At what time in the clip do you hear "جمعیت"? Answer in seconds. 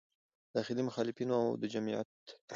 1.73-2.13